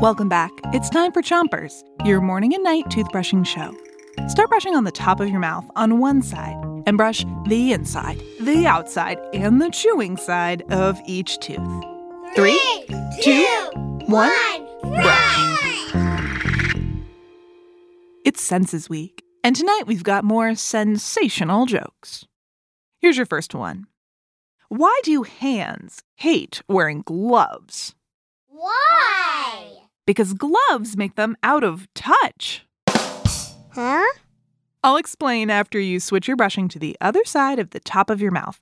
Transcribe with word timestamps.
Welcome 0.00 0.28
back. 0.28 0.52
It's 0.74 0.90
time 0.90 1.12
for 1.12 1.22
Chompers, 1.22 1.82
your 2.04 2.20
morning 2.20 2.54
and 2.54 2.62
night 2.62 2.84
toothbrushing 2.86 3.46
show. 3.46 3.74
Start 4.28 4.50
brushing 4.50 4.74
on 4.74 4.84
the 4.84 4.92
top 4.92 5.20
of 5.20 5.28
your 5.28 5.40
mouth 5.40 5.64
on 5.76 5.98
one 5.98 6.22
side 6.22 6.56
and 6.86 6.96
brush 6.96 7.24
the 7.46 7.72
inside, 7.72 8.22
the 8.40 8.66
outside, 8.66 9.18
and 9.32 9.60
the 9.60 9.70
chewing 9.70 10.16
side 10.16 10.62
of 10.70 11.00
each 11.06 11.38
tooth. 11.38 11.58
Three, 12.34 12.60
two, 13.22 13.46
one, 14.06 14.32
brush. 14.82 15.92
It's 18.24 18.40
Senses 18.42 18.88
Week, 18.88 19.22
and 19.42 19.56
tonight 19.56 19.84
we've 19.86 20.04
got 20.04 20.24
more 20.24 20.54
sensational 20.54 21.66
jokes. 21.66 22.26
Here's 23.00 23.16
your 23.16 23.26
first 23.26 23.54
one 23.54 23.86
Why 24.68 25.00
do 25.02 25.22
hands 25.24 26.02
hate 26.16 26.62
wearing 26.68 27.02
gloves? 27.02 27.95
Why? 28.56 29.80
Because 30.06 30.32
gloves 30.32 30.96
make 30.96 31.14
them 31.14 31.36
out 31.42 31.62
of 31.62 31.92
touch. 31.92 32.64
Huh? 32.88 34.06
I'll 34.82 34.96
explain 34.96 35.50
after 35.50 35.78
you 35.78 36.00
switch 36.00 36.26
your 36.26 36.38
brushing 36.38 36.68
to 36.68 36.78
the 36.78 36.96
other 36.98 37.22
side 37.26 37.58
of 37.58 37.70
the 37.70 37.80
top 37.80 38.08
of 38.08 38.22
your 38.22 38.30
mouth. 38.30 38.58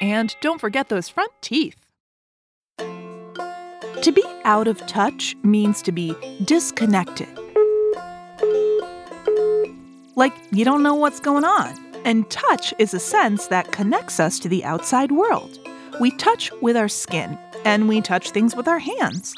And 0.00 0.34
don't 0.40 0.60
forget 0.60 0.88
those 0.88 1.10
front 1.10 1.30
teeth. 1.42 1.84
To 2.78 4.12
be 4.14 4.24
out 4.44 4.66
of 4.66 4.84
touch 4.86 5.36
means 5.42 5.82
to 5.82 5.92
be 5.92 6.14
disconnected. 6.44 7.28
Like 10.16 10.32
you 10.52 10.64
don't 10.64 10.82
know 10.82 10.94
what's 10.94 11.20
going 11.20 11.44
on. 11.44 11.74
And 12.06 12.28
touch 12.30 12.72
is 12.78 12.94
a 12.94 12.98
sense 12.98 13.48
that 13.48 13.72
connects 13.72 14.18
us 14.18 14.38
to 14.38 14.48
the 14.48 14.64
outside 14.64 15.12
world. 15.12 15.58
We 16.00 16.12
touch 16.12 16.50
with 16.62 16.76
our 16.76 16.88
skin, 16.88 17.38
and 17.64 17.88
we 17.88 18.00
touch 18.00 18.30
things 18.30 18.54
with 18.54 18.68
our 18.68 18.78
hands. 18.78 19.34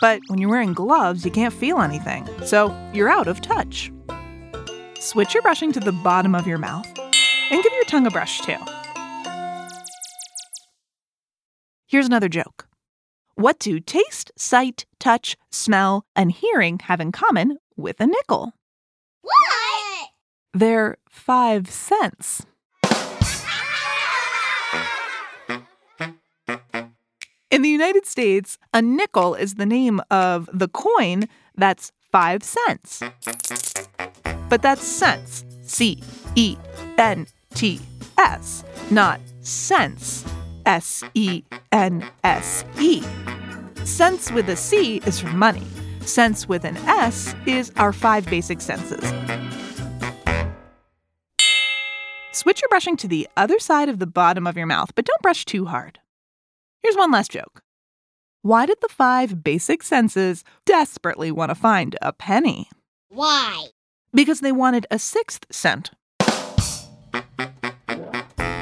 But 0.00 0.20
when 0.28 0.38
you're 0.38 0.50
wearing 0.50 0.72
gloves, 0.72 1.24
you 1.24 1.30
can't 1.30 1.54
feel 1.54 1.80
anything, 1.80 2.28
so 2.44 2.74
you're 2.92 3.08
out 3.08 3.28
of 3.28 3.40
touch. 3.40 3.90
Switch 5.00 5.34
your 5.34 5.42
brushing 5.42 5.72
to 5.72 5.80
the 5.80 5.92
bottom 5.92 6.34
of 6.34 6.46
your 6.46 6.58
mouth 6.58 6.86
and 7.50 7.62
give 7.62 7.72
your 7.72 7.84
tongue 7.84 8.06
a 8.06 8.10
brush 8.10 8.40
too. 8.40 8.58
Here's 11.86 12.06
another 12.06 12.28
joke. 12.28 12.68
What 13.34 13.58
do 13.58 13.80
taste, 13.80 14.32
sight, 14.36 14.84
touch, 14.98 15.36
smell, 15.50 16.04
and 16.16 16.32
hearing 16.32 16.80
have 16.80 17.00
in 17.00 17.12
common 17.12 17.58
with 17.76 18.00
a 18.00 18.06
nickel? 18.06 18.52
What? 19.22 20.08
They're 20.52 20.98
five 21.08 21.70
cents. 21.70 22.44
In 27.58 27.62
the 27.62 27.70
United 27.70 28.06
States, 28.06 28.56
a 28.72 28.80
nickel 28.80 29.34
is 29.34 29.56
the 29.56 29.66
name 29.66 30.00
of 30.12 30.48
the 30.52 30.68
coin 30.68 31.24
that's 31.56 31.90
five 32.12 32.44
cents. 32.44 33.02
But 34.48 34.62
that's 34.62 34.84
cents. 34.84 35.44
C 35.62 36.00
E 36.36 36.56
N 36.98 37.26
T 37.54 37.80
S, 38.16 38.62
not 38.92 39.18
sense, 39.40 40.24
S 40.66 41.02
E 41.14 41.42
N 41.72 42.08
S 42.22 42.64
E. 42.78 43.02
Sense 43.82 44.30
with 44.30 44.48
a 44.48 44.54
C 44.54 44.98
is 45.04 45.18
for 45.18 45.26
money. 45.26 45.66
Sense 46.02 46.48
with 46.48 46.64
an 46.64 46.76
S 46.86 47.34
is 47.44 47.72
our 47.74 47.92
five 47.92 48.24
basic 48.26 48.60
senses. 48.60 49.02
Switch 52.30 52.62
your 52.62 52.68
brushing 52.68 52.96
to 52.98 53.08
the 53.08 53.26
other 53.36 53.58
side 53.58 53.88
of 53.88 53.98
the 53.98 54.06
bottom 54.06 54.46
of 54.46 54.56
your 54.56 54.66
mouth, 54.66 54.94
but 54.94 55.04
don't 55.04 55.22
brush 55.22 55.44
too 55.44 55.64
hard. 55.64 55.98
Here's 56.82 56.96
one 56.96 57.10
last 57.10 57.30
joke. 57.30 57.62
Why 58.42 58.66
did 58.66 58.78
the 58.80 58.88
five 58.88 59.42
basic 59.42 59.82
senses 59.82 60.44
desperately 60.64 61.32
want 61.32 61.50
to 61.50 61.54
find 61.54 61.96
a 62.00 62.12
penny? 62.12 62.70
Why? 63.08 63.66
Because 64.14 64.40
they 64.40 64.52
wanted 64.52 64.86
a 64.90 64.98
sixth 64.98 65.44
cent. 65.50 65.90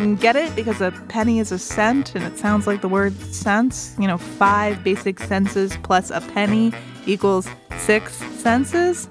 Mm, 0.00 0.20
get 0.20 0.34
it? 0.34 0.54
Because 0.56 0.80
a 0.80 0.90
penny 1.08 1.38
is 1.38 1.52
a 1.52 1.58
cent 1.58 2.14
and 2.14 2.24
it 2.24 2.36
sounds 2.38 2.66
like 2.66 2.80
the 2.80 2.88
word 2.88 3.14
sense. 3.32 3.94
You 3.98 4.08
know, 4.08 4.18
five 4.18 4.82
basic 4.82 5.20
senses 5.20 5.76
plus 5.82 6.10
a 6.10 6.20
penny 6.20 6.72
equals 7.06 7.48
six 7.78 8.14
senses. 8.14 9.08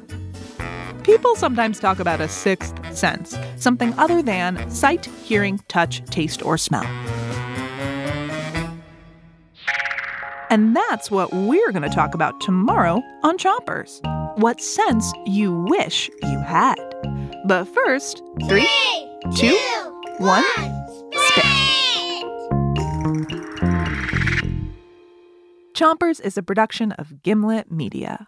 People 1.04 1.36
sometimes 1.36 1.80
talk 1.80 2.00
about 2.00 2.20
a 2.20 2.28
sixth 2.28 2.76
sense, 2.96 3.38
something 3.56 3.94
other 3.98 4.22
than 4.22 4.70
sight, 4.70 5.06
hearing, 5.24 5.60
touch, 5.68 6.04
taste, 6.06 6.44
or 6.44 6.58
smell. 6.58 6.86
And 10.52 10.76
that's 10.76 11.12
what 11.12 11.32
we're 11.32 11.72
going 11.72 11.88
to 11.88 11.96
talk 11.96 12.16
about 12.16 12.42
tomorrow 12.42 13.04
on 13.22 13.38
Chompers. 13.38 14.02
What 14.40 14.60
sense 14.60 15.14
you 15.28 15.54
wish 15.70 16.10
you 16.24 16.40
had. 16.40 16.76
But 17.46 17.66
first, 17.66 18.24
three, 18.48 18.68
two, 19.36 19.56
one, 20.18 20.44
spit. 21.28 21.46
Chompers 25.76 26.20
is 26.20 26.36
a 26.36 26.44
production 26.44 26.94
of 26.94 27.22
Gimlet 27.22 27.72
Media. 27.72 28.28